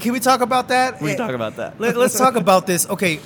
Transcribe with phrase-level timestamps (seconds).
[0.00, 1.00] can we talk about that?
[1.00, 1.80] We can eh, talk about that.
[1.80, 2.88] Let, us talk about this.
[2.88, 3.20] Okay,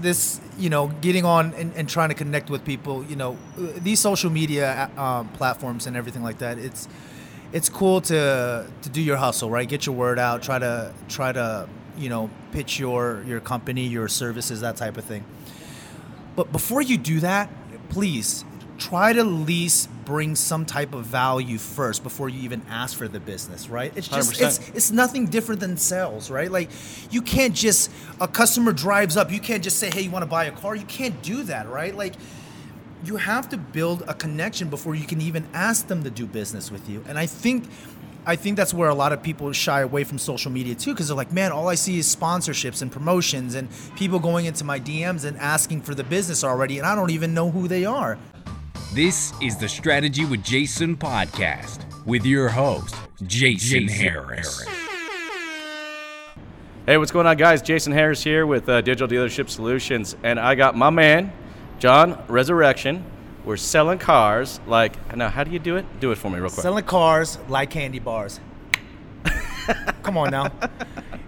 [0.00, 3.04] this you know getting on and, and, trying to connect with people.
[3.04, 6.58] You know, uh, these social media uh, um, platforms and everything like that.
[6.58, 6.88] It's
[7.52, 9.68] it's cool to to do your hustle, right?
[9.68, 10.42] Get your word out.
[10.42, 15.04] Try to try to you know pitch your your company, your services, that type of
[15.04, 15.24] thing.
[16.34, 17.50] But before you do that,
[17.90, 18.44] please
[18.88, 23.08] try to at least bring some type of value first before you even ask for
[23.08, 23.92] the business, right?
[23.96, 24.46] It's just 100%.
[24.46, 26.50] it's it's nothing different than sales, right?
[26.50, 26.70] Like
[27.10, 27.90] you can't just
[28.20, 30.74] a customer drives up, you can't just say, "Hey, you want to buy a car?"
[30.74, 31.94] You can't do that, right?
[31.96, 32.14] Like
[33.04, 36.70] you have to build a connection before you can even ask them to do business
[36.70, 37.04] with you.
[37.08, 37.68] And I think
[38.24, 41.08] I think that's where a lot of people shy away from social media too, because
[41.08, 44.78] they're like, man, all I see is sponsorships and promotions and people going into my
[44.78, 48.18] DMs and asking for the business already, and I don't even know who they are.
[48.94, 52.94] This is the Strategy with Jason podcast with your host,
[53.26, 54.66] Jason, Jason Harris.
[56.84, 57.62] Hey, what's going on, guys?
[57.62, 61.32] Jason Harris here with uh, Digital Dealership Solutions, and I got my man,
[61.78, 63.02] John Resurrection.
[63.46, 65.86] We're selling cars like, now, how do you do it?
[65.98, 66.60] Do it for me, real quick.
[66.60, 68.40] Selling cars like candy bars.
[70.02, 70.52] Come on now.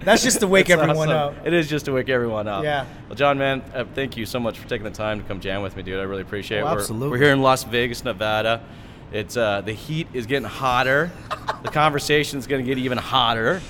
[0.04, 1.38] That's just to wake everyone awesome.
[1.38, 1.46] up.
[1.46, 2.64] It is just to wake everyone up.
[2.64, 2.86] Yeah.
[3.08, 5.62] Well, John, man, uh, thank you so much for taking the time to come jam
[5.62, 5.98] with me, dude.
[5.98, 6.72] I really appreciate oh, it.
[6.72, 7.08] Absolutely.
[7.08, 8.62] We're, we're, here in Las Vegas, Nevada.
[9.12, 11.10] It's uh, the heat is getting hotter.
[11.62, 13.60] the conversation is going to get even hotter.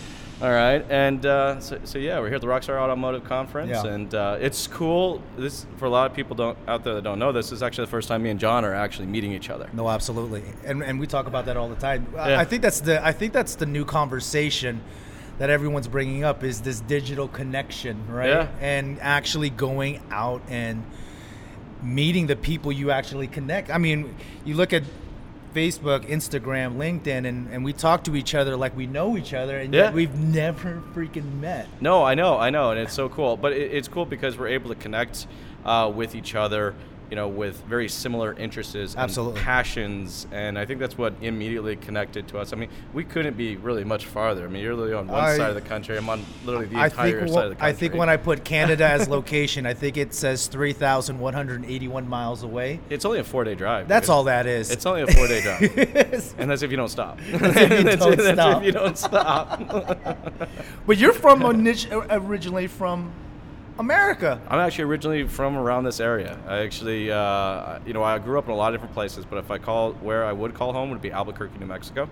[0.43, 3.87] All right, and uh, so, so, yeah, we're here at the Rockstar Automotive Conference, yeah.
[3.87, 5.23] and uh, it's cool.
[5.37, 7.63] This for a lot of people don't out there that don't know this, this is
[7.63, 9.71] actually the first time me and John are actually meeting each other.
[9.73, 12.09] No, absolutely, and and we talk about that all the time.
[12.13, 12.41] Yeah.
[12.41, 14.83] I think that's the I think that's the new conversation
[15.39, 18.29] that everyone's bringing up is this digital connection, right?
[18.29, 18.49] Yeah.
[18.61, 20.85] And actually going out and
[21.83, 23.71] meeting the people you actually connect.
[23.71, 24.85] I mean, you look at
[25.55, 29.59] Facebook, Instagram, LinkedIn, and, and we talk to each other like we know each other,
[29.59, 29.85] and yeah.
[29.85, 31.69] yet we've never freaking met.
[31.81, 33.37] No, I know, I know, and it's so cool.
[33.37, 35.27] But it, it's cool because we're able to connect
[35.65, 36.75] uh, with each other
[37.15, 39.39] you know, with very similar interests Absolutely.
[39.39, 42.53] and passions, and I think that's what immediately connected to us.
[42.53, 44.45] I mean, we couldn't be really much farther.
[44.45, 45.97] I mean, you're literally on one I, side of the country.
[45.97, 47.69] I'm on literally the I entire think, side of the country.
[47.69, 52.81] I think when I put Canada as location, I think it says 3,181 miles away.
[52.91, 53.87] It's only a four-day drive.
[53.87, 54.73] That's all that is.
[54.73, 57.21] It's only a four-day drive, and that's if you don't stop.
[57.31, 58.59] That's if you don't that's stop.
[58.61, 60.49] if you don't stop.
[60.85, 61.45] but you're from
[62.11, 63.13] originally from
[63.79, 64.41] America.
[64.49, 66.39] I'm actually originally from around this area.
[66.47, 69.39] I actually, uh, you know, I grew up in a lot of different places, but
[69.39, 72.09] if I call where I would call home would be Albuquerque, New Mexico.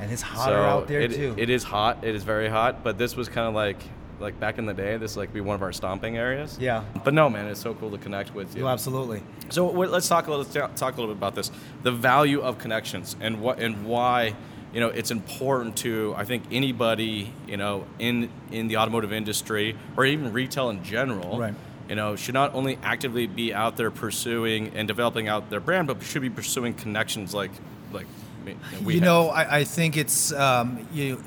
[0.00, 1.34] And it's hotter so out there it, too.
[1.36, 1.98] It is hot.
[2.02, 2.82] It is very hot.
[2.82, 3.76] But this was kind of like,
[4.20, 6.56] like back in the day, this like be one of our stomping areas.
[6.58, 6.82] Yeah.
[7.04, 8.66] But no, man, it's so cool to connect with you.
[8.66, 9.22] Oh, absolutely.
[9.50, 11.50] So let's talk a little, talk a little bit about this,
[11.82, 14.34] the value of connections and what and why
[14.72, 19.76] you know, it's important to I think anybody you know in in the automotive industry
[19.96, 21.38] or even retail in general.
[21.38, 21.54] Right.
[21.88, 25.88] You know, should not only actively be out there pursuing and developing out their brand,
[25.88, 27.50] but should be pursuing connections like
[27.92, 28.06] like
[28.46, 31.22] you know, you know I, I, think it's um, you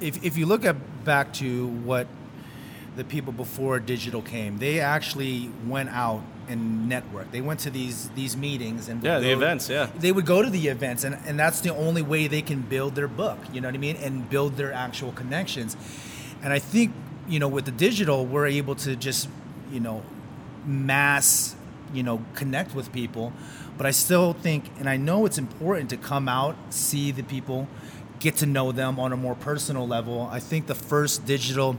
[0.00, 2.06] if if you look at back to what
[2.96, 7.30] the people before digital came, they actually went out and network.
[7.30, 9.68] They went to these these meetings and yeah, the go, events.
[9.68, 12.62] Yeah, they would go to the events, and and that's the only way they can
[12.62, 13.38] build their book.
[13.52, 13.96] You know what I mean?
[13.96, 15.76] And build their actual connections.
[16.42, 16.92] And I think
[17.28, 19.28] you know with the digital, we're able to just
[19.70, 20.02] you know
[20.64, 21.56] mass
[21.92, 23.32] you know connect with people.
[23.76, 27.68] But I still think, and I know it's important to come out, see the people,
[28.20, 30.28] get to know them on a more personal level.
[30.30, 31.78] I think the first digital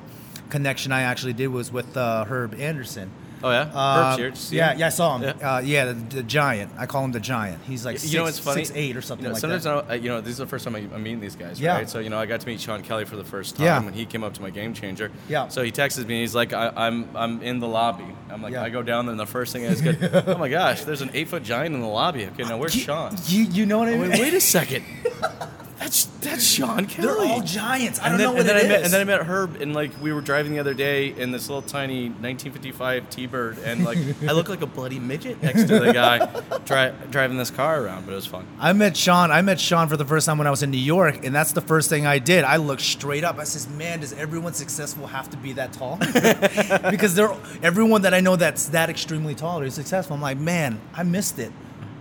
[0.49, 3.11] connection I actually did was with uh, Herb Anderson.
[3.43, 4.33] Oh yeah, uh, here.
[4.51, 5.23] Yeah, yeah, I saw him.
[5.23, 6.71] Yeah, uh, yeah the, the, giant.
[6.77, 7.61] I call him the giant.
[7.63, 8.63] He's like you six, know what's funny?
[8.63, 9.79] six eight or something you know, like sometimes that.
[9.79, 11.59] Sometimes you know this is the first time I'm meeting these guys.
[11.59, 11.75] Yeah.
[11.75, 11.89] Right.
[11.89, 13.83] So you know I got to meet Sean Kelly for the first time yeah.
[13.83, 15.11] when he came up to my game changer.
[15.27, 15.49] Yeah.
[15.49, 16.13] So he texted me.
[16.13, 18.05] And he's like, I, am I'm, I'm in the lobby.
[18.29, 18.63] I'm like, yeah.
[18.63, 19.97] I go down there, and the first thing is good.
[20.27, 22.25] oh my gosh, there's an eight foot giant in the lobby.
[22.27, 23.13] Okay, now where's you, Sean?
[23.25, 24.09] You you know what I mean?
[24.11, 24.85] Wait, wait a second.
[25.83, 27.07] That's that's Sean Kelly.
[27.07, 27.99] They're all giants.
[27.99, 28.83] I and don't then, know what and then it I met.
[28.85, 31.49] And then I met Herb, and like we were driving the other day in this
[31.49, 35.91] little tiny 1955 T-Bird, and like I look like a bloody midget next to the
[35.91, 36.25] guy
[36.63, 38.05] dri- driving this car around.
[38.05, 38.47] But it was fun.
[38.61, 39.29] I met Sean.
[39.29, 41.51] I met Sean for the first time when I was in New York, and that's
[41.51, 42.45] the first thing I did.
[42.45, 43.37] I looked straight up.
[43.37, 45.97] I says, "Man, does everyone successful have to be that tall?"
[46.91, 50.15] because they're everyone that I know that's that extremely tall is successful.
[50.15, 51.51] I'm like, man, I missed it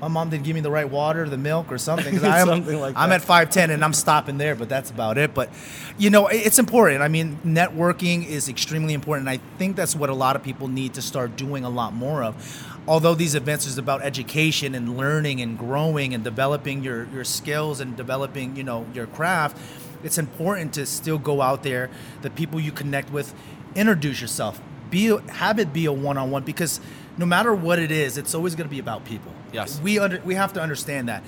[0.02, 2.12] my mom didn't give me the right water, the milk, or something.
[2.12, 5.16] Because I'm, something like I'm at five ten and I'm stopping there, but that's about
[5.16, 5.32] it.
[5.32, 5.48] But
[5.96, 7.02] you know, it's important.
[7.02, 9.28] I mean, networking is extremely important.
[9.28, 11.94] And I think that's what a lot of people need to start doing a lot
[11.94, 12.68] more of.
[12.88, 17.78] Although these events is about education and learning and growing and developing your your skills
[17.78, 19.56] and developing you know your craft
[20.04, 21.88] it's important to still go out there,
[22.22, 23.32] the people you connect with,
[23.76, 24.60] introduce yourself,
[24.90, 26.80] be have it be a one-on-one because
[27.18, 29.32] no matter what it is, it's always going to be about people.
[29.52, 29.80] Yes.
[29.80, 31.22] we under, we have to understand that.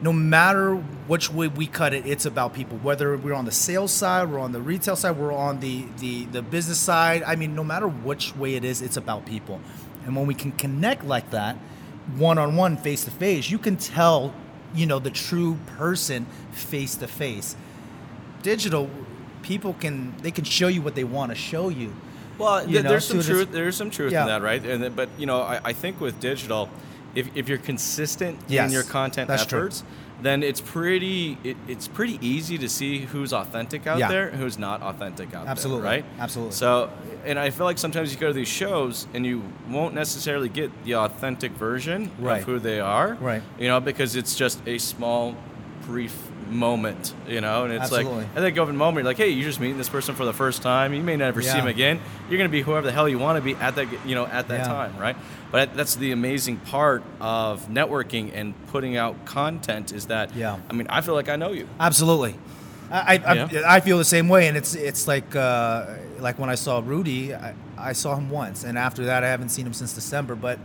[0.00, 2.78] No matter which way we cut it, it's about people.
[2.78, 6.24] Whether we're on the sales side, we're on the retail side, we're on the the
[6.26, 7.24] the business side.
[7.24, 9.60] I mean, no matter which way it is, it's about people.
[10.06, 11.56] And when we can connect like that,
[12.16, 14.32] one on one, face to face, you can tell,
[14.72, 17.56] you know, the true person face to face.
[18.42, 18.88] Digital,
[19.42, 21.92] people can they can show you what they want to show you.
[22.38, 23.50] Well, th- know, there's some truth.
[23.52, 24.22] There's some truth Yeah.
[24.22, 24.64] in that, right?
[24.64, 26.68] And but you know, I, I think with digital,
[27.14, 29.58] if, if you're consistent Yes, in your content that's true.
[29.60, 29.82] efforts,
[30.20, 34.08] then it's pretty it, it's pretty easy to see who's authentic out Yeah.
[34.08, 35.82] there and who's not authentic out Absolutely.
[35.82, 36.04] there, right?
[36.18, 36.54] Absolutely.
[36.54, 36.90] So,
[37.24, 40.70] and I feel like sometimes you go to these shows and you won't necessarily get
[40.84, 42.40] the authentic version Right.
[42.40, 43.42] of who they are, Right.
[43.58, 45.34] You know, because it's just a small,
[45.86, 48.16] brief moment, you know, and it's Absolutely.
[48.24, 50.32] like at that given moment, you're like, hey, you're just meeting this person for the
[50.32, 50.92] first time.
[50.94, 52.00] You may never see him again.
[52.28, 54.26] You're going to be whoever the hell you want to be at that, you know,
[54.26, 54.66] at that Yeah.
[54.68, 55.16] time, right?
[55.50, 60.58] But that's the amazing part of networking and putting out content is that, Yeah.
[60.68, 61.68] I mean, I feel like I know you.
[61.80, 62.34] Absolutely.
[62.90, 63.48] I, I, Yeah.
[63.66, 65.84] I, I feel the same way, and it's it's like uh,
[66.20, 69.50] like when I saw Rudy, I, I saw him once, and after that, I haven't
[69.50, 70.34] seen him since December.
[70.34, 70.58] But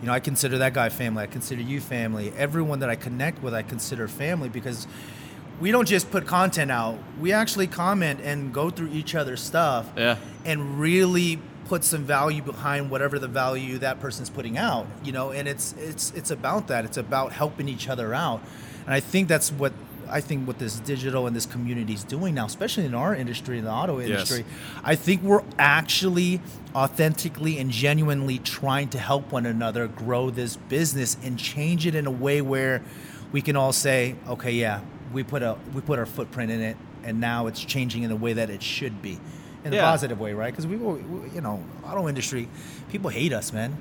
[0.00, 1.24] you know, I consider that guy family.
[1.24, 2.32] I consider you family.
[2.38, 4.86] Everyone that I connect with, I consider family because
[5.60, 6.98] we don't just put content out.
[7.20, 10.16] We actually comment and go through each other's stuff, Yeah.
[10.44, 14.86] and really put some value behind whatever the value that person's putting out.
[15.04, 16.84] You know, and it's it's it's about that.
[16.84, 18.40] It's about helping each other out,
[18.86, 19.72] and I think that's what.
[20.10, 23.58] I think what this digital and this community is doing now, especially in our industry,
[23.58, 24.46] in the auto industry,
[24.82, 26.40] I think we're actually
[26.74, 32.06] authentically and genuinely trying to help one another grow this business and change it in
[32.06, 32.80] a way where
[33.32, 34.80] we can all say, okay, yeah,
[35.12, 38.16] we put a we put our footprint in it, and now it's changing in the
[38.16, 39.18] way that it should be,
[39.64, 40.52] in a positive way, right?
[40.52, 42.48] Because we, we, you know, auto industry,
[42.90, 43.76] people hate us, man.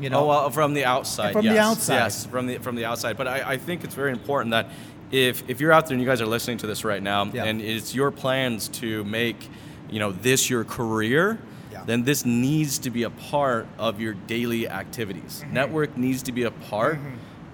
[0.00, 1.32] You know, Oh well, from the outside.
[1.32, 1.94] From the yes, outside.
[1.94, 3.16] Yes, from the from the outside.
[3.16, 4.68] But I, I think it's very important that
[5.12, 7.44] if if you're out there and you guys are listening to this right now, Yeah.
[7.44, 9.48] and it's your plans to make,
[9.88, 11.38] you know, this your career.
[11.72, 11.84] Yeah.
[11.86, 15.42] Then this needs to be a part of your daily activities.
[15.44, 15.54] Mm-hmm.
[15.54, 16.98] Network needs to be a part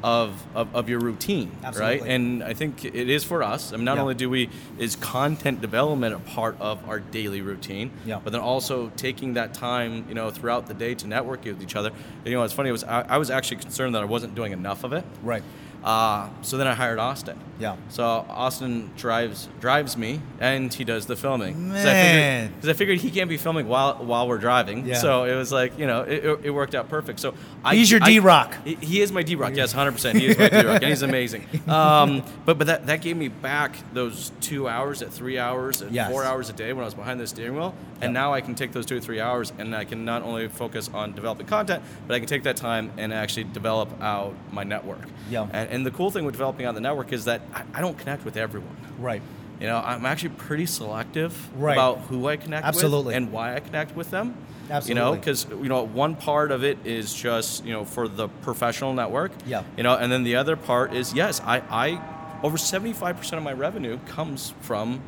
[0.02, 2.02] of, of, of your routine, right?
[2.02, 3.72] And I think it is for us.
[3.72, 4.02] I mean, not Yeah.
[4.02, 4.48] only do we
[4.78, 8.20] is content development a part of our daily routine, Yeah.
[8.22, 11.76] but then also taking that time, you know, throughout the day to network with each
[11.76, 11.90] other.
[12.24, 12.68] You know, it's funny.
[12.68, 15.04] It was I, I was actually concerned that I wasn't doing enough of it.
[15.22, 15.42] right?
[15.82, 17.38] Uh, so then I hired Austin.
[17.58, 17.76] Yeah.
[17.90, 21.70] So Austin drives drives me, and he does the filming.
[21.72, 22.52] Man.
[22.54, 24.86] Because I, figured he can't be filming while while we're driving.
[24.86, 24.94] Yeah.
[24.96, 27.20] So it was like you know it, it- it worked out perfect.
[27.20, 27.34] So
[27.64, 28.54] I, He's your D Rock.
[28.64, 29.54] He, is my D Rock.
[29.54, 30.18] Yes, hundred percent.
[30.18, 31.46] He is my D Rock, and he's amazing.
[31.68, 35.92] Um, but but that, that gave me back those two hours at three hours at
[35.92, 36.10] Yes.
[36.10, 38.12] four hours a day when I was behind the steering wheel, and Yep.
[38.12, 40.88] now I can take those two or three hours, and I can not only focus
[40.94, 45.04] on developing content, but I can take that time and actually develop out my network.
[45.30, 45.46] Yeah.
[45.52, 47.96] And, and the cool thing with developing on the network is that I, I don't
[47.96, 48.76] connect with everyone.
[48.98, 49.22] Right.
[49.60, 51.74] You know, I'm actually pretty selective Right.
[51.74, 53.08] about who I connect Absolutely.
[53.08, 54.34] with and why I connect with them.
[54.70, 54.88] Absolutely.
[54.88, 58.28] You know, because you know, one part of it is just you know for the
[58.28, 59.32] professional network.
[59.46, 59.64] Yeah.
[59.76, 62.00] You know, and then the other part is yes, I, I
[62.42, 65.00] over 75 percent of my revenue comes from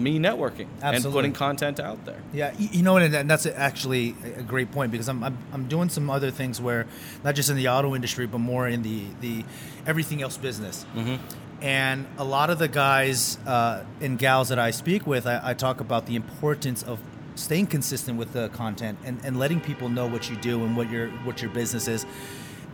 [0.00, 2.20] me networking and putting content out there.
[2.32, 5.88] Yeah, you know, and and that's actually a great point because I'm, I'm I'm doing
[5.88, 6.86] some other things where
[7.24, 9.44] not just in the auto industry but more in the the
[9.86, 10.84] everything else business.
[10.94, 11.16] Mm-hmm.
[11.62, 15.54] And a lot of the guys uh, and gals that I speak with, I, I
[15.54, 16.98] talk about the importance of
[17.34, 20.90] staying consistent with the content and, and letting people know what you do and what
[20.90, 22.06] your what your business is.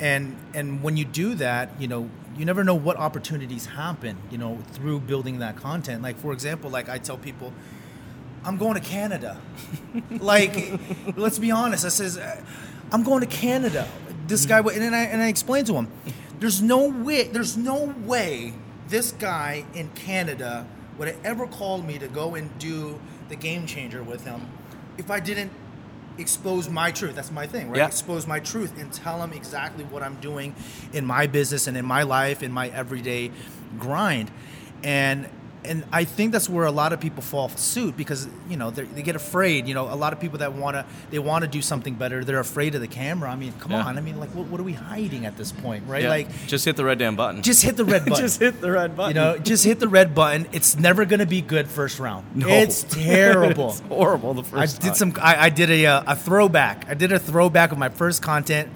[0.00, 4.38] And and when you do that, you know, you never know what opportunities happen, you
[4.38, 6.02] know, through building that content.
[6.02, 7.52] Like for example, like I tell people,
[8.44, 9.40] I'm going to Canada.
[10.10, 10.78] like,
[11.16, 11.84] let's be honest.
[11.84, 12.42] I says, uh,
[12.92, 13.88] I'm going to Canada.
[14.26, 15.88] This guy, and then I and I explained to him,
[16.40, 18.54] there's no way, there's no way
[18.88, 20.66] this guy in Canada
[20.98, 24.46] would have ever called me to go and do the game changer with him
[24.98, 25.50] if I didn't
[26.18, 27.14] expose my truth.
[27.14, 27.78] That's my thing, right?
[27.78, 27.86] Yeah.
[27.86, 30.54] Expose my truth and tell them exactly what I'm doing
[30.92, 33.30] in my business and in my life, in my everyday
[33.78, 34.30] grind.
[34.82, 35.28] And
[35.66, 38.84] and I think that's where a lot of people fall suit because you know they're-
[38.86, 39.66] get afraid.
[39.68, 42.40] You know, a lot of people that wanna they want to do something better, they're
[42.40, 43.30] afraid of the camera.
[43.30, 43.84] I mean, come Yeah.
[43.84, 43.98] on.
[43.98, 46.02] I mean, like, what, what are we hiding at this point, right?
[46.04, 46.08] Yeah.
[46.08, 47.42] Like, just hit the red damn button.
[47.42, 48.22] just hit the red button.
[48.24, 49.14] just hit the red button.
[49.16, 50.46] You know, just hit the red button.
[50.52, 52.24] It's never going to be good first round.
[52.34, 52.48] No.
[52.48, 53.70] It's terrible.
[53.70, 54.54] it's horrible the first.
[54.56, 55.14] I first did some.
[55.20, 56.86] I, I did a, uh, a throwback.
[56.88, 58.68] I did a throwback of my first content,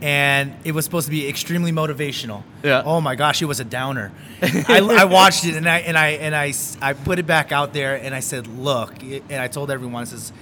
[0.00, 2.42] and it was supposed to be extremely motivational.
[2.62, 2.82] Yeah.
[2.84, 4.12] Oh my gosh, it was a downer.
[4.42, 7.72] I, I watched it and I and I and I I put it back out
[7.72, 10.32] there and I said, look, and I told everyone, I says,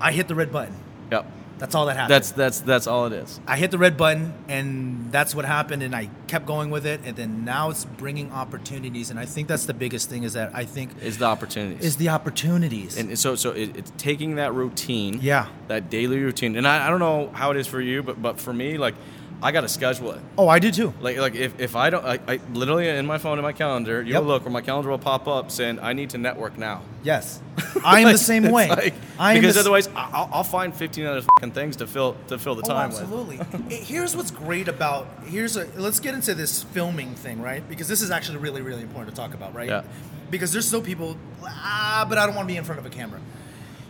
[0.00, 0.76] I hit the red button.
[1.10, 1.26] Yep.
[1.58, 2.10] That's all that happened.
[2.10, 3.40] That's that's that's all it is.
[3.46, 5.82] I hit the red button, and that's what happened.
[5.82, 9.10] And I kept going with it, and then now it's bringing opportunities.
[9.10, 11.84] And I think that's the biggest thing is that I think Is the opportunities.
[11.84, 12.96] is the opportunities.
[12.98, 15.46] and so so it, it's taking that routine Yeah.
[15.68, 18.40] that daily routine and I, I don't know how it is for you but but
[18.40, 18.94] for me like
[19.42, 20.94] i gotta schedule it oh, I do too.
[21.00, 24.00] like like if, if i don't I, I literally in my phone in my calendar
[24.02, 24.24] you'll Yep.
[24.24, 27.42] look or my calendar will pop up saying i need to network now Yes,
[27.84, 28.70] I am the same way.
[28.70, 32.38] like- I am because the otherwise I'll, I'll find 15 other things to fill to
[32.38, 33.36] fill the Oh, time with absolutely.
[33.76, 37.62] Here's what's great about here's a let's get into this filming thing, right?
[37.68, 39.68] Because this is actually really really important to talk about, right?
[39.68, 39.82] Yeah.
[40.30, 42.90] Because there's still people ah, but I don't want to be in front of a
[42.90, 43.20] camera.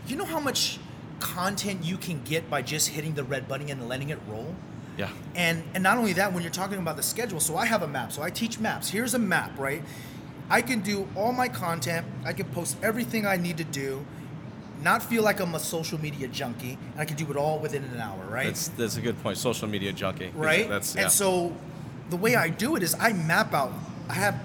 [0.08, 0.80] You know how much
[1.20, 4.56] content you can get by just hitting the red button and letting it roll?
[4.96, 7.82] Yeah And and not only that, when you're talking about the schedule, so I have
[7.82, 8.12] a map.
[8.12, 8.90] So I teach maps.
[8.90, 9.82] Here's a map, right?
[10.50, 12.06] I can do all my content.
[12.24, 14.04] I can post everything I need to do.
[14.82, 17.84] Not feel like I'm a social media junkie, and I can do it all within
[17.84, 18.46] an hour, right?
[18.46, 20.68] that's that's a good point social media junkie right?
[20.68, 21.02] that's yeah.
[21.02, 21.52] And so
[22.10, 23.72] the way I do it is I map out.
[24.10, 24.36] I have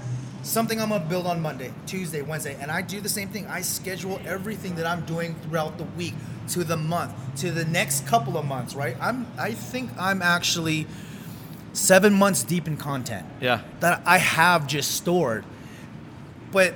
[0.43, 3.47] something I'm gonna build on Monday, Tuesday, Wednesday, and I do the same thing.
[3.47, 6.13] I schedule everything that I'm doing throughout the week
[6.49, 8.95] to the month, to the next couple of months, right?
[8.99, 10.87] I'm I think I'm actually
[11.73, 15.45] seven months deep in content yeah that I have just stored.
[16.51, 16.73] But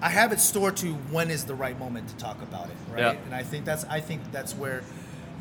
[0.00, 3.00] I have it stored to when is the right moment to talk about it, right?
[3.00, 3.20] Yeah.
[3.24, 4.82] And I think that's I think that's where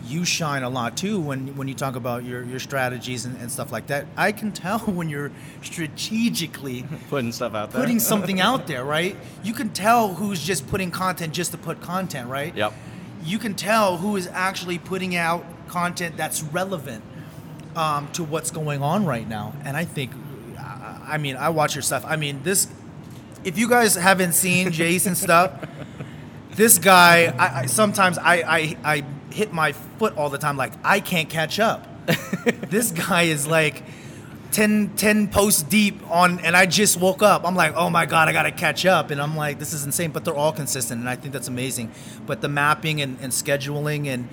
[0.06, 3.52] you shine a lot too when when you talk about your, your strategies and, and
[3.52, 4.06] stuff like that.
[4.16, 5.32] I can tell when you're
[5.62, 9.16] strategically putting stuff out there putting something out there, right?
[9.44, 12.56] You can tell who's just putting content just to put content, right?
[12.56, 12.74] Yep.
[13.24, 17.04] You can tell who is actually putting out content that's relevant
[17.76, 19.54] um, to what's going on right now.
[19.64, 20.12] And I think,
[20.58, 22.04] I mean, I watch your stuff.
[22.06, 22.68] I mean, this.
[23.44, 25.54] If you guys haven't seen Jason stuff,
[26.52, 30.58] this guy, I, I sometimes I, I I hit my foot all the time.
[30.58, 31.88] Like I can't catch up.
[32.70, 33.84] this guy is like
[34.58, 37.46] 10, 10 posts deep on, and I just woke up.
[37.46, 40.10] I'm like, oh my god, I gotta catch up, and I'm like, this is insane.
[40.10, 41.92] But they're all consistent, and I think that's amazing.
[42.26, 44.28] But the mapping and, and scheduling and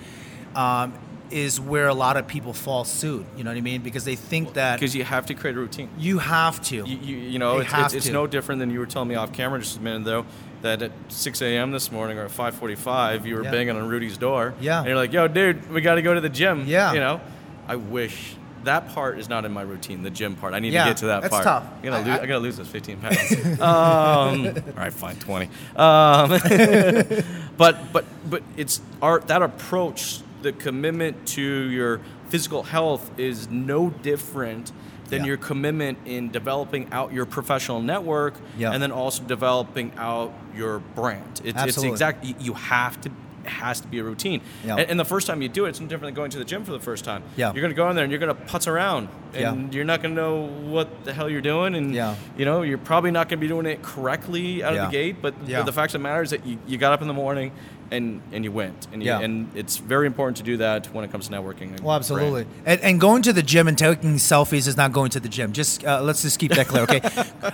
[0.55, 0.95] um,
[1.29, 3.23] is where a lot of people fall suit.
[3.37, 3.83] You know what I mean?
[3.83, 6.77] Because they think that because you have to create a routine you have to.
[6.77, 9.31] you, you, you know, it's, it's, it's no different than you were telling me off
[9.31, 10.25] camera just a minute ago
[10.63, 11.71] that at 6 a.m.
[11.71, 13.51] this morning or at 5:45 you were Yeah.
[13.51, 14.55] banging on Rudy's door.
[14.59, 14.79] Yeah.
[14.79, 16.93] And you're like, "Yo, dude, we got to go to the gym." Yeah.
[16.93, 17.21] You know,
[17.67, 20.03] I wish that part is not in my routine.
[20.03, 20.53] The gym part.
[20.53, 21.43] I need Yeah, to get to that that's part.
[21.43, 21.63] tough.
[21.81, 23.31] I gotta, I- lose, I- I, gotta lose those 15 pounds.
[23.61, 25.45] um, all right, fine, 20.
[25.75, 26.29] Um,
[27.57, 33.89] but but but it's our that approach, the commitment to your physical health is no
[33.89, 34.71] different
[35.09, 35.27] than Yeah.
[35.27, 38.71] your commitment in developing out your professional network Yeah.
[38.71, 41.23] and then also developing out your brand.
[41.33, 41.91] It's, it's Absolutely.
[41.93, 42.25] exact.
[42.25, 43.11] you- You have to.
[43.45, 44.41] It has to be a routine.
[44.65, 44.77] Yeah.
[44.77, 46.45] And, and the first time you do it, it's no different than going to the
[46.45, 47.21] gym for the first time.
[47.37, 47.53] Yeah.
[47.53, 49.75] You're going to go in there and you're going to putz around, and Yeah.
[49.75, 52.15] you're not going to know what the hell you're doing, and Yeah.
[52.37, 55.21] you know you're probably not going to be doing it correctly out of the gate.
[55.21, 57.13] But, but the fact of the matter is that you, you got up in the
[57.13, 57.51] morning
[57.91, 59.19] and and you went, and you, Yeah.
[59.19, 61.79] and it's very important to do that when it comes to networking.
[61.81, 62.45] Well, absolutely.
[62.65, 65.53] And, and going to the gym and taking selfies is not going to the gym.
[65.53, 67.01] Just uh, let's just keep that clear, okay?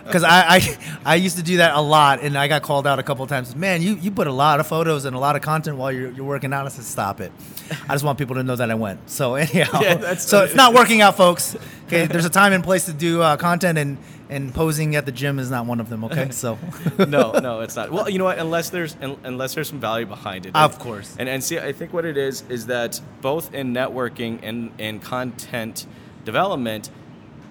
[0.05, 2.99] Because I, I I used to do that a lot, and I got called out
[2.99, 3.55] a couple of times.
[3.55, 6.11] Man, you, you put a lot of photos and a lot of content while you're,
[6.11, 6.65] you're working out.
[6.65, 7.31] I said, stop it.
[7.89, 9.09] I just want people to know that I went.
[9.09, 11.55] So anyhow, Yeah, that's- so it's not working out, folks.
[11.87, 13.97] Okay, there's a time and place to do uh, content, and
[14.31, 16.03] and posing at the gym is not one of them.
[16.05, 16.57] Okay, so
[16.97, 17.91] no, no, it's not.
[17.91, 18.39] Well, you know what?
[18.39, 20.55] Unless there's un- unless there's some value behind it.
[20.55, 21.15] Of course.
[21.19, 25.01] And and see, I think what it is is that both in networking and and
[25.01, 25.85] content
[26.25, 26.89] development,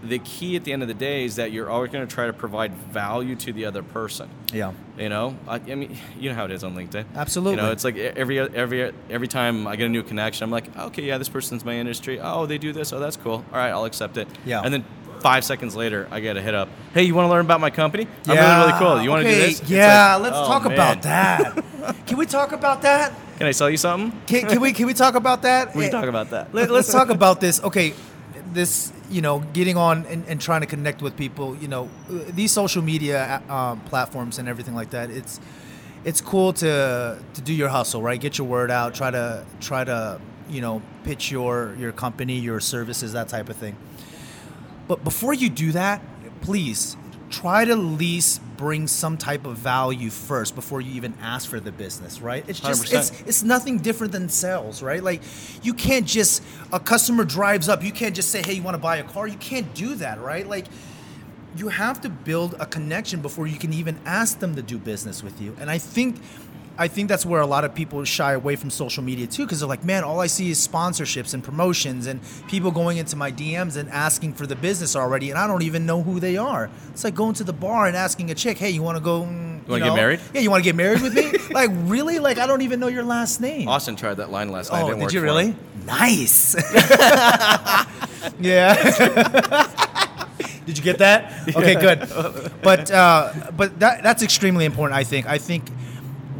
[0.02, 2.26] the key at the end of the day is that you're always going to try
[2.26, 4.30] to provide value to the other person.
[4.52, 7.04] yeah, You know, I, I mean, you know how it is on LinkedIn.
[7.14, 7.56] Absolutely.
[7.56, 10.74] You know, it's like every every every time I get a new connection, I'm like,
[10.76, 12.18] okay, yeah, this person's my industry.
[12.20, 12.92] Oh, they do this.
[12.92, 13.44] Oh, that's cool.
[13.52, 14.26] All right, I'll accept it.
[14.46, 14.62] Yeah.
[14.64, 14.84] And then
[15.20, 16.68] five seconds later, I get a hit up.
[16.94, 18.06] Hey, you want to learn about my company?
[18.26, 19.02] I'm really really cool.
[19.02, 19.70] You want to okay, do this?
[19.70, 20.72] Yeah, like, let's oh, talk man.
[20.72, 21.64] about that.
[22.06, 23.12] Can we talk about that?
[23.38, 24.20] Can I sell you something?
[24.26, 25.74] Can, can we can we talk about that?
[25.74, 26.52] We can talk about that.
[26.52, 27.58] Let, us talk about this.
[27.62, 27.94] Okay,
[28.52, 31.56] this you know getting on and, and trying to connect with people.
[31.56, 35.08] You know, uh, these social media um, platforms and everything like that.
[35.08, 35.40] It's
[36.04, 38.20] it's cool to to do your hustle, right?
[38.20, 38.94] Get your word out.
[38.94, 43.56] Try to try to you know pitch your your company, your services, that type of
[43.56, 43.74] thing.
[44.90, 46.02] But before you do that,
[46.40, 46.96] please
[47.30, 51.60] try to at least bring some type of value first before you even ask for
[51.60, 52.44] the business, right?
[52.48, 52.98] It's just 100%.
[52.98, 55.00] it's it's nothing different than sales, right?
[55.00, 55.22] Like
[55.62, 56.42] you can't just
[56.72, 59.28] a customer drives up, you can't just say, "Hey, you want to buy a car?"
[59.28, 60.44] You can't do that, right?
[60.44, 60.66] Like
[61.54, 65.22] you have to build a connection before you can even ask them to do business
[65.22, 65.56] with you.
[65.60, 66.20] And I think
[66.78, 69.60] I think that's where a lot of people shy away from social media too because
[69.60, 73.30] they're like, "Man, all I see is sponsorships and promotions and people going into my
[73.30, 76.70] DMs and asking for the business already and I don't even know who they are."
[76.90, 79.22] It's like going to the bar and asking a chick, "Hey, you want to go
[79.22, 80.20] mm, wanna get married?
[80.32, 82.18] Yeah, you want to get married with me?" like, really?
[82.18, 83.68] Like I don't even know your last name.
[83.68, 84.82] Austin tried that line last night.
[84.82, 85.54] Oh, did you really?
[85.86, 86.54] Nice.
[88.40, 88.74] yeah.
[90.66, 91.48] did you get that?
[91.48, 92.08] Okay, good.
[92.62, 94.96] But uh, but that that's extremely important.
[94.96, 95.26] I think.
[95.26, 95.64] I think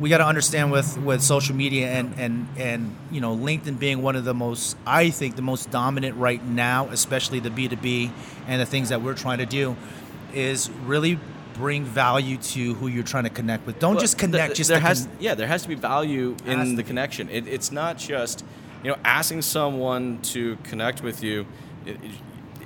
[0.01, 4.03] we got to understand with with social media and and and you know LinkedIn being
[4.03, 7.77] one of the most I think the most dominant right now, especially the B two
[7.77, 8.11] B
[8.49, 9.77] and the things that we're trying to do,
[10.33, 11.19] is really
[11.55, 13.79] bring value to who you're trying to connect with.
[13.79, 14.47] Don't Well, just connect.
[14.47, 17.29] th- just there has con- yeah there has to be value in the connection.
[17.29, 18.45] It, it's not just
[18.83, 21.47] you know asking someone to connect with you.
[21.85, 21.99] It-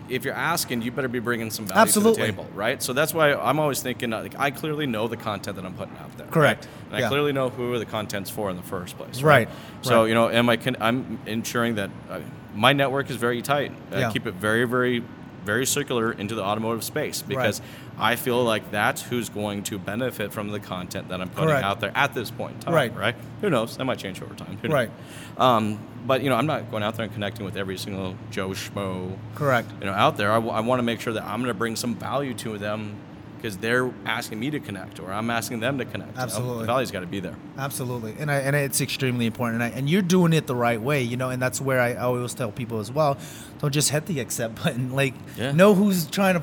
[0.08, 2.14] if you're asking, you better be bringing some value Absolutely.
[2.14, 2.82] to the table, right?
[2.82, 5.96] So that's why I'm always thinking like I clearly know the content that I'm putting
[5.96, 6.26] out there.
[6.26, 6.64] Correct.
[6.66, 6.90] right?
[6.90, 7.06] And Yeah.
[7.06, 9.22] I clearly know who the content's for in the first place.
[9.22, 9.48] Right.
[9.82, 10.08] So Right.
[10.08, 10.56] you know, am I?
[10.56, 12.20] Con- I'm ensuring that uh,
[12.54, 13.72] my network is very tight.
[13.92, 14.10] I Yeah.
[14.12, 15.02] keep it very, very,
[15.44, 17.60] very circular into the automotive space because
[17.98, 21.64] I feel like that's who's going to benefit from the content that I'm putting Correct.
[21.64, 22.74] out there at this point in time.
[22.74, 22.94] Right.
[22.94, 23.14] Right.
[23.40, 23.76] Who knows?
[23.76, 24.58] That might change over time.
[24.64, 24.90] Right.
[25.36, 28.50] Um, but you know, I'm not going out there and connecting with every single Joe
[28.50, 29.16] Schmo.
[29.34, 29.70] Correct.
[29.80, 30.32] You know, out there.
[30.32, 32.96] I, want to make sure that I'm going to bring some value to them
[33.44, 36.12] because they're asking me to connect, or I'm asking them to connect.
[36.12, 36.22] you know?
[36.22, 36.60] Absolutely.
[36.60, 37.36] The value's got to be there.
[37.58, 40.80] Absolutely, and I, and it's extremely important, and, I, and you're doing it the right
[40.80, 43.18] way, you know, and that's where I always tell people as well.
[43.58, 44.92] Don't just hit the accept button.
[44.94, 45.52] Like, Yeah.
[45.52, 46.42] know who's trying to,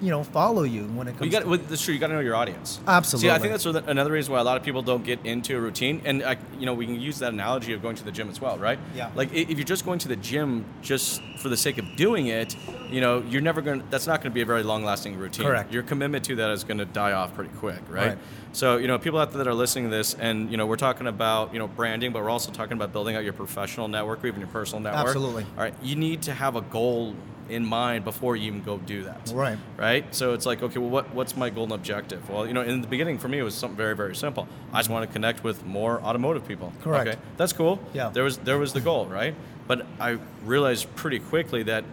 [0.00, 1.26] you know, follow you when it comes.
[1.26, 1.94] You got to, well, that's true.
[1.94, 2.80] You got to know your audience.
[2.86, 3.28] Absolutely.
[3.28, 5.60] See, I think that's another reason why a lot of people don't get into a
[5.60, 8.28] routine, and I, you know, we can use that analogy of going to the gym
[8.28, 8.78] as well, right?
[8.94, 9.10] Yeah.
[9.14, 12.56] Like if you're just going to the gym just for the sake of doing it,
[12.90, 13.80] you know, you're never going.
[13.80, 15.46] to That's not going to be a very long-lasting routine.
[15.46, 15.72] Correct.
[15.72, 18.08] Your commitment to that is going to die off pretty quick, right?
[18.08, 18.18] Right.
[18.52, 20.76] So you know, people out there that are listening to this, and you know, we're
[20.76, 24.24] talking about you know branding, but we're also talking about building out your professional network,
[24.24, 25.06] or even your personal network.
[25.06, 25.44] Absolutely.
[25.56, 25.74] All right.
[25.82, 27.14] You need to have a goal
[27.48, 29.58] in mind before you even go do that Right.
[29.76, 30.14] right?
[30.14, 32.28] So it's like, okay, well, what, what's my golden objective?
[32.28, 34.46] Well, you know, in the beginning for me, it was something very, very simple.
[34.72, 36.72] I just want to connect with more automotive people.
[36.82, 37.08] Correct.
[37.08, 37.80] Okay, that's cool.
[37.94, 38.10] Yeah.
[38.10, 39.34] There was there was the goal, right?
[39.66, 41.84] But I realized pretty quickly that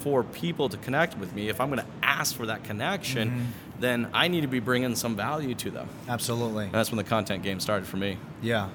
[0.00, 3.80] for people to connect with me, if I'm going to ask for that connection, Mm-hmm.
[3.80, 5.88] then I need to be bringing some value to them.
[6.08, 6.64] Absolutely.
[6.66, 8.18] And that's when the content game started for me.
[8.42, 8.68] Yeah,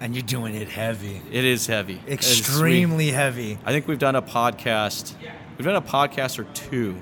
[0.00, 2.00] and you're doing it heavy, It is heavy.
[2.06, 2.38] It is sweet.
[2.40, 3.58] extremely heavy.
[3.64, 5.14] I think we've done a podcast.
[5.56, 6.96] We've done a podcast or two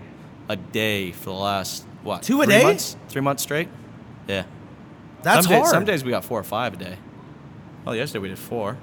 [0.48, 2.22] a day for the last what?
[2.22, 2.62] Two a three day?
[2.64, 2.96] Months?
[3.08, 3.68] Three months straight.
[4.28, 4.44] Yeah.
[5.22, 5.64] That's some hard.
[5.64, 6.96] Days, some days we got four or five a day.
[7.84, 8.76] Well, yesterday we did four.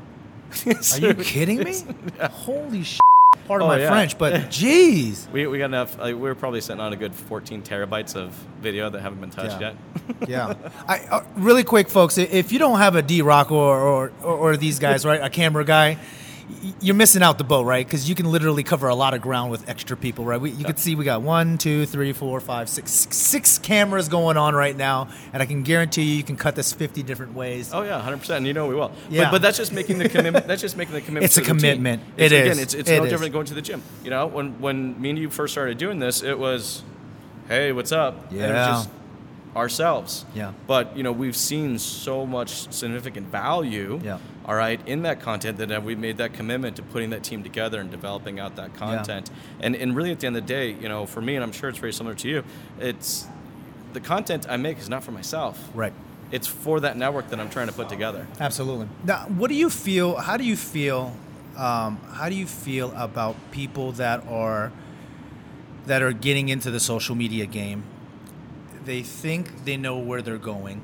[0.65, 1.75] Are you kidding me?
[2.21, 2.99] Holy sh!
[3.47, 3.89] Part of Oh, my yeah.
[3.89, 5.29] French, but jeez.
[5.31, 5.97] We, we got enough.
[5.99, 9.59] Like, we're probably sitting on a good 14 terabytes of video that haven't been touched
[9.61, 9.73] Yeah.
[10.19, 10.29] yet.
[10.29, 10.53] yeah.
[10.87, 12.17] I uh, really quick, folks.
[12.17, 15.29] If you don't have a D Rock or, or or or these guys, right, a
[15.29, 15.97] camera guy,
[16.81, 17.85] you're missing out the boat, right?
[17.85, 20.41] Because you can literally cover a lot of ground with extra people, right?
[20.41, 24.07] We, you can see we got one, two, three, four, five, six, six, six cameras
[24.07, 27.33] going on right now, and I can guarantee you, you can cut this 50 different
[27.33, 27.71] ways.
[27.73, 28.17] Oh yeah, 100.
[28.17, 28.91] percent And you know we will.
[29.09, 29.25] Yeah.
[29.25, 30.47] But, but that's just making the commitment.
[30.49, 31.25] That's just making the commitment.
[31.25, 32.01] It's a commitment.
[32.17, 32.59] It's, It again, is.
[32.59, 33.09] It's, it's It no is.
[33.09, 33.83] different than going to the gym.
[34.03, 36.83] You know, when when me and you first started doing this, it was,
[37.47, 38.31] hey, what's up?
[38.31, 38.91] And it was Yeah.
[39.55, 40.25] Ourselves.
[40.33, 40.53] Yeah.
[40.67, 43.99] But you know, we've seen so much significant value.
[44.03, 44.19] Yeah.
[44.45, 47.79] All right, in that content that we've made that commitment to putting that team together
[47.79, 49.29] and developing out that content.
[49.59, 51.51] And and really at the end of the day, you know, for me, and I'm
[51.51, 52.43] sure it's very similar to you,
[52.79, 53.27] it's
[53.93, 55.69] the content I make is not for myself.
[55.75, 55.93] Right.
[56.31, 58.27] It's for that network that I'm trying to put together.
[58.39, 58.87] Absolutely.
[59.03, 60.15] Now, what do you feel?
[60.15, 61.15] How do you feel?
[61.57, 64.71] Um, how do you feel about people that are
[65.85, 67.83] that are getting into the social media game?
[68.89, 70.81] They think they know where they're going,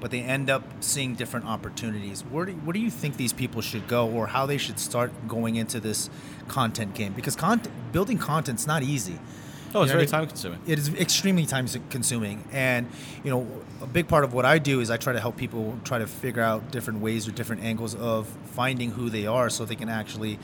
[0.00, 2.22] but they end up seeing different opportunities.
[2.22, 5.12] Where do, where do you think these people should go, or how they should start
[5.28, 6.08] going into this
[6.48, 7.12] content game?
[7.12, 9.18] Because content, building content's not easy.
[9.18, 10.08] Oh, it's You know very what I mean?
[10.08, 10.60] time consuming.
[10.66, 12.88] It is extremely time consuming, and
[13.22, 13.46] you know,
[13.82, 16.06] a big part of what I do is I try to help people try to
[16.06, 19.90] figure out different ways or different angles of finding who they are, so they can
[19.90, 20.38] actually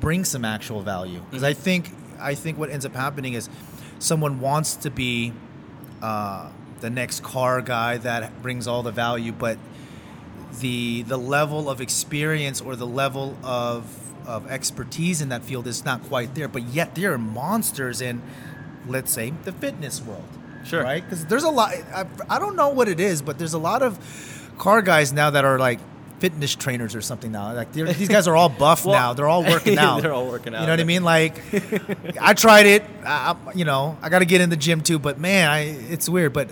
[0.00, 1.20] bring some actual value.
[1.30, 1.50] Because mm-hmm.
[1.50, 3.50] I think I think what ends up happening is
[3.98, 5.34] someone wants to be
[6.02, 9.58] uh, the next car guy that brings all the value, but
[10.60, 15.84] the the level of experience or the level of of expertise in that field is
[15.84, 16.48] not quite there.
[16.48, 18.22] But yet there are monsters in,
[18.86, 20.28] let's say, the fitness world,
[20.64, 20.82] Sure.
[20.82, 21.02] Right?
[21.02, 21.72] Because there's a lot.
[21.94, 23.98] I, I don't know what it is, but there's a lot of
[24.58, 25.80] car guys now that are like
[26.18, 27.52] fitness trainers or something now.
[27.54, 29.12] Like these guys are all buff Well, now.
[29.14, 30.02] They're all working out.
[30.02, 30.60] they're all working out.
[30.62, 31.04] You know what I mean?
[31.04, 31.40] Like
[32.20, 32.84] I tried it.
[33.04, 34.98] I, you know, I got to get in the gym too.
[34.98, 36.32] But man, I, it's weird.
[36.32, 36.50] But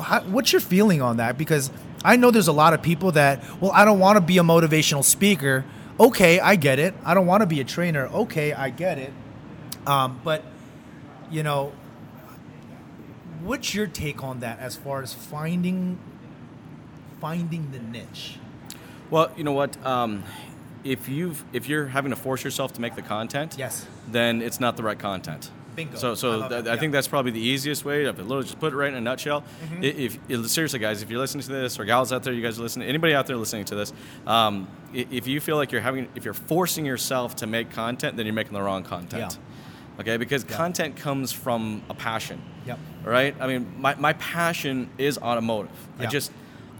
[0.00, 1.38] how, what's your feeling on that?
[1.38, 1.70] Because
[2.04, 4.42] I know there's a lot of people that, well, I don't want to be a
[4.42, 5.64] motivational speaker.
[5.98, 6.94] Okay, I get it.
[7.04, 8.06] I don't want to be a trainer.
[8.06, 9.12] Okay, I get it.
[9.86, 10.44] Um, but
[11.30, 11.72] you know,
[13.42, 15.98] what's your take on that as far as finding
[17.20, 18.38] finding the niche?
[19.10, 19.84] Well, you know what?
[19.84, 20.24] Um,
[20.84, 23.86] if you've if you're having to force yourself to make the content, Yes.
[24.10, 25.50] then it's not the right content.
[25.74, 25.96] Bingo.
[25.96, 26.80] So, I so love th- I yeah.
[26.80, 28.02] think that's probably the easiest way.
[28.02, 29.42] To literally just put it right in a nutshell.
[29.42, 29.84] Mm-hmm.
[29.84, 32.58] If, if seriously, guys, if you're listening to this, or gals out there, you guys
[32.58, 33.92] are listening, anybody out there listening to this,
[34.26, 38.26] um, if you feel like you're having, if you're forcing yourself to make content, then
[38.26, 39.38] you're making the wrong content.
[40.00, 42.40] Okay, because content comes from a passion.
[42.66, 42.78] Yep.
[43.04, 43.34] Right.
[43.40, 45.70] I mean, my, my passion is automotive.
[45.98, 46.30] I just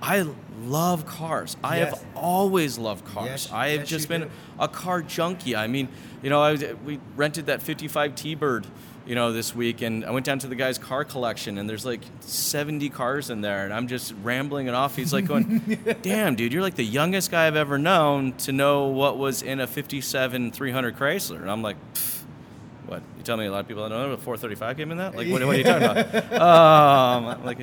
[0.02, 0.26] I
[0.64, 1.56] love cars.
[1.62, 1.90] I Yes.
[1.98, 3.26] have always loved cars.
[3.28, 4.30] Yes, I have yes, just been do.
[4.58, 5.56] a car junkie.
[5.56, 5.88] I mean,
[6.22, 8.66] you know, I was, we rented that 55 T-Bird,
[9.06, 11.86] you know, this week, and I went down to the guy's car collection, and there's
[11.86, 14.96] like 70 cars in there, and I'm just rambling it off.
[14.96, 18.86] He's like going, "Damn, dude, you're like the youngest guy I've ever known to know
[18.88, 21.76] what was in a 57 300 Chrysler," and I'm like.
[21.94, 22.17] "Pfft,
[22.88, 23.46] What you tell me?
[23.46, 24.12] A lot of people I don't know.
[24.14, 25.14] A 435 came in that.
[25.14, 26.32] Like, what, what are you talking about?
[26.40, 27.58] um, like,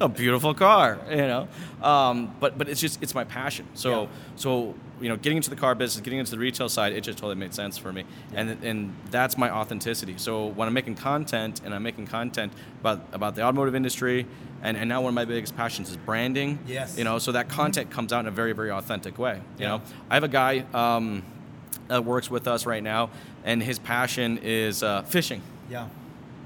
[0.00, 1.48] a beautiful car, you know.
[1.82, 3.66] Um, but but it's just it's my passion.
[3.74, 4.08] So Yeah.
[4.36, 7.18] so you know, getting into the car business, getting into the retail side, it just
[7.18, 10.14] totally made sense for me, and and that's my authenticity.
[10.18, 14.26] So when I'm making content and I'm making content about about the automotive industry,
[14.62, 16.58] and, and now one of my biggest passions is branding.
[16.66, 16.98] Yes.
[16.98, 19.36] You know, so that content comes out in a very very authentic way.
[19.36, 19.68] You Yeah.
[19.68, 20.64] know, I have a guy.
[20.74, 21.22] Um,
[21.88, 23.10] that works with us right now,
[23.44, 25.42] and his passion is uh, fishing.
[25.70, 25.88] Yeah.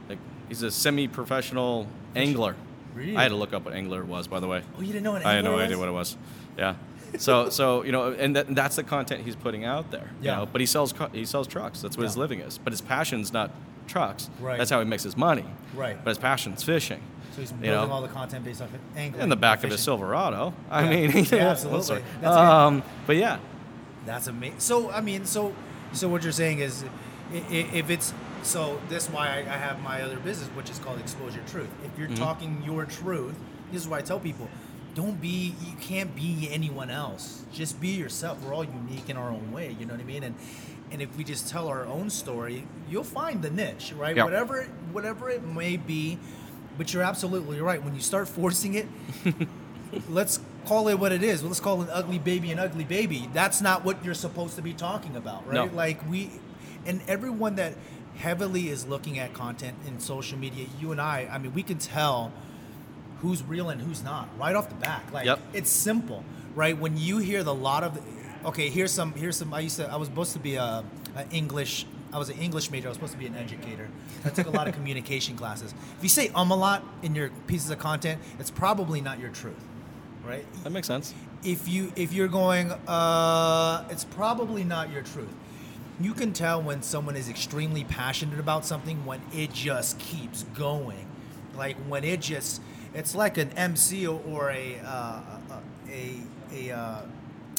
[0.08, 2.56] Like he's a semi-professional angler.
[2.94, 3.16] Really?
[3.16, 4.62] I had to look up what angler was, by the way.
[4.76, 6.16] Oh, you didn't know what I had no angler idea what it was.
[6.58, 6.74] Yeah.
[7.18, 10.10] So so you know, and that, that's the content he's putting out there.
[10.20, 10.36] You Yeah.
[10.36, 11.80] know, but he sells he sells trucks.
[11.80, 12.58] That's what his living is.
[12.58, 13.50] But his passion's not
[13.88, 14.30] trucks.
[14.40, 14.58] Right.
[14.58, 15.44] That's how he makes his money.
[15.74, 15.96] Right.
[16.02, 17.00] But his passion's fishing.
[17.34, 17.90] So he's You know?
[17.90, 19.22] all the content based off of angling.
[19.22, 19.72] In the back of fishing.
[19.72, 20.52] his Silverado.
[20.70, 20.90] I Yeah.
[21.08, 21.82] mean, Yeah, absolutely.
[21.82, 22.02] sorry.
[22.20, 22.42] That's good.
[22.42, 23.38] um, but yeah,
[24.06, 24.60] That's amazing.
[24.60, 25.54] So I mean, so
[25.92, 26.84] so what you're saying is,
[27.50, 28.12] if it's
[28.42, 31.68] so, that's why I, have my other business, which is called Exposure Truth.
[31.84, 32.16] If you're mm-hmm.
[32.16, 33.36] talking your truth,
[33.70, 34.48] this is why I tell people,
[34.94, 35.54] don't be.
[35.64, 37.44] You can't be anyone else.
[37.52, 38.42] Just be yourself.
[38.44, 39.74] We're all unique in our own way.
[39.78, 40.22] You know what I mean?
[40.24, 40.34] And
[40.90, 44.14] and if we just tell our own story, you'll find the niche, right?
[44.14, 44.24] Yeah.
[44.24, 46.18] Whatever whatever it may be.
[46.76, 47.82] But you're absolutely right.
[47.82, 48.86] When you start forcing it,
[50.08, 51.42] let's call it what it is.
[51.42, 53.28] Let's call an ugly baby an ugly baby.
[53.32, 55.70] That's not what you're supposed to be talking about, right?
[55.70, 55.76] No.
[55.76, 56.30] Like we,
[56.86, 57.74] and everyone that
[58.16, 61.78] heavily is looking at content in social media, you and I, I mean, we can
[61.78, 62.32] tell
[63.20, 65.10] who's real and who's not right off the back.
[65.12, 65.40] Like Yep.
[65.52, 66.76] it's simple, right?
[66.76, 68.00] When you hear the lot of,
[68.44, 69.54] okay, here's some, here's some.
[69.54, 70.84] I used to, I was supposed to be a,
[71.16, 71.86] a English.
[72.12, 72.88] I was an English major.
[72.88, 73.88] I was supposed to be an educator.
[74.24, 75.72] I took a lot of communication classes.
[75.96, 79.30] If you say um a lot in your pieces of content, it's probably not your
[79.30, 79.64] truth,
[80.26, 80.44] right?
[80.64, 81.14] that makes sense.
[81.44, 85.34] if you if you're going uh it's probably not your truth
[86.00, 91.06] you can tell when someone is extremely passionate about something when it just keeps going
[91.56, 92.62] like when it just
[92.94, 95.20] it's like an mc or, a uh,
[95.90, 96.16] a
[96.54, 97.00] a, uh,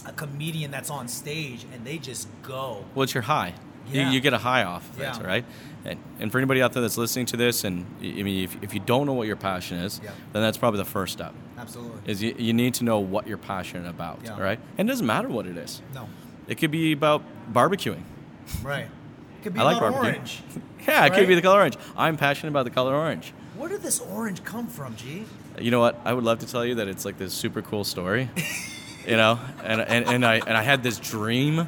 [0.05, 3.53] a comedian that's on stage and they just go Well, it's your high.
[3.91, 4.07] Yeah.
[4.09, 5.17] You, you get a high off of Yeah.
[5.19, 5.45] it, right?
[5.85, 8.73] And, and for anybody out there that's listening to this, and I mean, if, if
[8.73, 10.11] you don't know what your passion is, Yeah.
[10.31, 11.33] then that's probably the first step.
[11.57, 14.39] absolutely Is you, you need to know what you're passionate about, Yeah.
[14.39, 14.59] right?
[14.77, 15.81] And it doesn't matter what it is.
[15.93, 16.07] no
[16.47, 17.21] It could be about
[17.53, 18.03] barbecuing.
[18.63, 18.85] right
[19.39, 20.09] It could be I like barbecue.
[20.11, 20.41] orange
[20.87, 21.77] Yeah, it could be the color orange.
[21.97, 23.33] I'm passionate about the color orange.
[23.57, 25.25] where did this orange come from g
[25.59, 25.99] You know what?
[26.05, 28.29] I would love to tell you that it's like this super cool story,
[29.07, 31.67] you know, and, and, and I and I had this dream.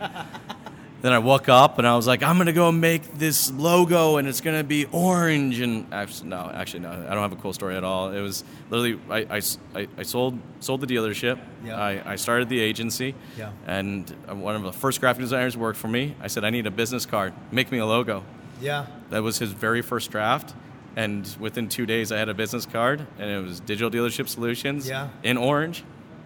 [1.06, 4.28] Then I woke up and I was like, I'm gonna go make this logo and
[4.28, 5.60] it's gonna be orange.
[5.60, 8.10] And actually, no, actually, no, I don't have a cool story at all.
[8.10, 9.38] It was literally I,
[9.76, 11.40] I, I, sold sold the dealership.
[11.64, 11.76] Yeah.
[11.80, 13.14] I, I started the agency.
[13.38, 13.52] Yeah.
[13.68, 16.16] And one of the first graphic designers worked for me.
[16.24, 17.34] I said, I need a business card.
[17.52, 18.24] Make me a logo.
[18.60, 20.56] yeah That was his very first draft.
[20.96, 24.90] And within two days, I had a business card, and it was Digital Dealership Solutions
[24.90, 25.10] Yeah.
[25.22, 25.84] in orange.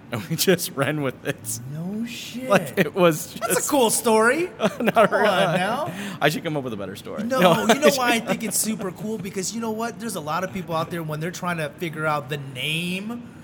[0.12, 1.60] And we just ran with it.
[1.72, 4.50] no shit Like it was just That's a cool story.
[4.60, 5.28] not really.
[5.28, 5.94] on now.
[6.20, 7.24] I should come up with a better story.
[7.24, 9.18] No, you know why I think it's super cool?
[9.20, 10.00] Because you know what?
[10.00, 13.36] There's a lot of people out there when they're trying to figure out the name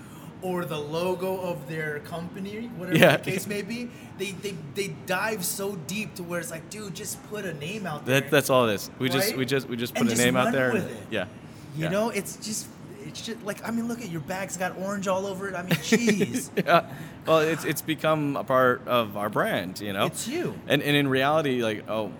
[0.42, 3.16] or the logo of their company, whatever Yeah.
[3.16, 6.94] the case may be, they, they they dive so deep to where it's like, dude,
[6.94, 8.20] just put a name out there.
[8.20, 8.90] That, that's all it is.
[8.98, 10.72] We just we just we just put And a just name out there.
[10.72, 11.06] with and- it.
[11.10, 11.24] Yeah.
[11.76, 11.90] you Yeah.
[11.90, 12.66] know, it's just
[13.06, 15.54] it's just like I mean, look at your bag's got orange all over it.
[15.54, 16.90] I mean, jeez, yeah.
[17.26, 20.06] Well, it's it's become a part of our brand, you know.
[20.06, 20.54] It's you.
[20.66, 22.12] And and in reality, like oh,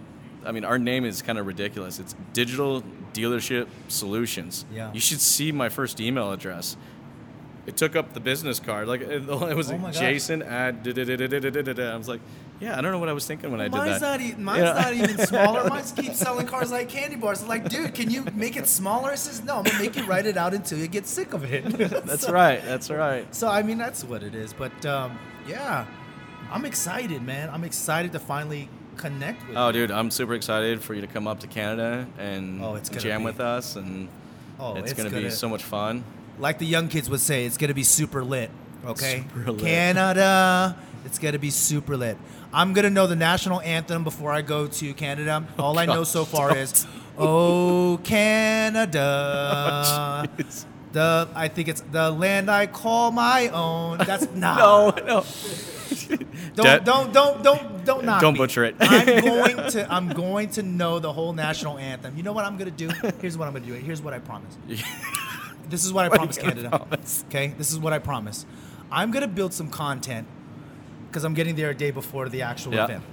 [0.44, 1.99] I mean, our name is kind of ridiculous.
[1.99, 4.64] It's Digital Dealership Solutions.
[4.72, 4.92] Yeah.
[4.92, 6.77] You should see my first email address.
[7.66, 8.87] It took up the business card.
[8.87, 9.99] Like it it was Oh my gosh.
[9.99, 10.83] Jason at.
[10.85, 11.92] da-da-da-da-da-da-da.
[11.92, 12.20] I was like,
[12.61, 14.19] yeah, I don't know what I was thinking when I did mine's that.
[14.19, 14.73] not even mine's Yeah.
[14.73, 15.64] not even smaller.
[15.69, 17.42] Mine's keep selling cars like candy bars.
[17.42, 19.11] I'm like, dude, can you make it smaller?
[19.11, 21.45] I says, no, I'm gonna make you write it out until you get sick of
[21.53, 21.64] it.
[22.07, 22.62] That's right.
[22.64, 23.33] That's right.
[23.35, 24.53] So I mean, that's what it is.
[24.53, 25.87] But um, yeah,
[26.51, 27.51] I'm excited, man.
[27.51, 29.57] I'm excited to finally connect with.
[29.57, 29.73] Oh, you.
[29.75, 33.25] dude, I'm super excited for you to come up to Canada and Oh, jam be-
[33.27, 34.09] with us, and
[34.59, 36.03] Oh, it's, it's gonna, be gonna- so much fun.
[36.38, 38.51] like the young kids would say, it's gonna be super lit.
[38.87, 39.61] Okay, Super lit.
[39.61, 42.19] Canada, it's gonna be super lit.
[42.53, 45.45] I'm gonna know the national anthem before I go to Canada.
[45.59, 46.59] Oh, All I know so far don't.
[46.59, 49.01] is, "Oh Canada."
[50.29, 50.33] Oh,
[50.92, 53.99] the I think it's the land I call my own.
[53.99, 54.57] That's nah.
[54.57, 55.25] No, no.
[56.55, 58.38] Don't That- don't don't don't don't knock Don't me.
[58.38, 58.77] butcher it.
[58.81, 62.16] I'm going to I'm going to know the whole national anthem.
[62.16, 62.90] You know what I'm to do?
[63.21, 63.75] Here's what I'm to do.
[63.75, 64.57] Here's what I promise.
[65.69, 66.69] This is what I What promise Canada.
[66.71, 67.25] promise?
[67.29, 67.49] Okay?
[67.59, 68.47] This is what I promise.
[68.92, 70.29] I'm to build some content
[71.16, 72.85] cuz I'm getting there a day before the actual Yeah.
[72.85, 73.05] event.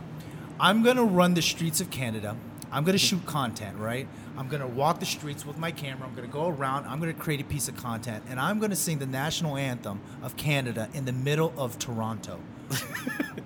[0.60, 2.36] I'm going to run the streets of Canada.
[2.72, 4.08] I'm going to shoot content, right?
[4.38, 6.08] I'm going to walk the streets with my camera.
[6.08, 6.86] I'm going to go around.
[6.88, 9.56] I'm going to create a piece of content and I'm going to sing the national
[9.58, 12.40] anthem of Canada in the middle of Toronto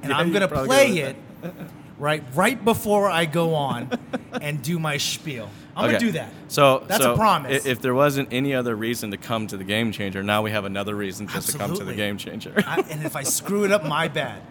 [0.01, 1.15] and Yeah, I'm gonna play it
[1.97, 3.89] right right before I go on
[4.41, 5.49] and do my spiel.
[5.75, 5.93] I'm Okay.
[5.93, 6.31] gonna do that.
[6.47, 7.65] So That's so a promise.
[7.65, 10.65] If there wasn't any other reason to come to the Game Changer, now we have
[10.65, 12.53] another reason just to come to the Game Changer.
[12.65, 14.41] I, and if I screw it up, my bad.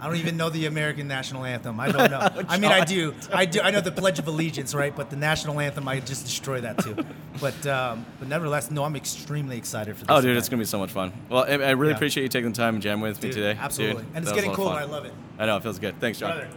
[0.00, 1.80] I don't even know the American national anthem.
[1.80, 2.20] I don't know.
[2.48, 3.12] I mean, I do.
[3.32, 3.60] I do.
[3.60, 4.94] I know the Pledge of Allegiance, right?
[4.94, 6.96] But the national anthem, I just destroy that too.
[7.40, 10.10] But um, but nevertheless, no, I'm extremely excited for this.
[10.10, 10.38] oh, dude, event.
[10.38, 11.12] it's gonna be so much fun.
[11.28, 11.96] Well, I, I really Yeah.
[11.96, 13.58] appreciate you taking the time and jam with me today.
[13.60, 14.68] Absolutely, Dude, and it's that was a getting cool.
[14.68, 15.12] I love it.
[15.40, 15.98] I know it feels good.
[16.00, 16.30] Thanks, John.
[16.36, 16.48] Brother.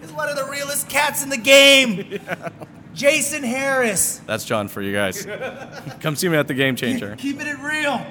[0.00, 2.18] He's one of the realest cats in the game.
[2.94, 4.20] Jason Harris.
[4.26, 5.26] That's John for you guys.
[6.00, 7.14] come see me at the Game Changer.
[7.16, 8.04] Keeping it real.